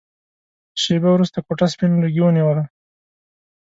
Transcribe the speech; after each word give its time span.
شېبه 0.81 1.09
وروسته 1.13 1.37
کوټه 1.45 1.67
سپين 1.73 1.91
لوګي 2.01 2.21
ونيوله. 2.23 2.63